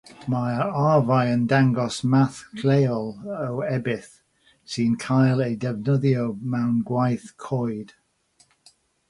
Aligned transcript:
Mae'r 0.33 0.69
arfau'n 0.83 1.43
dangos 1.51 1.97
math 2.13 2.39
lleol 2.61 3.05
o 3.35 3.59
ebill 3.75 4.09
sy'n 4.77 4.97
cael 5.05 5.45
ei 5.49 5.59
ddefnyddio 5.67 6.25
mewn 6.57 6.75
gwaith 6.91 7.31
coed. 7.47 7.97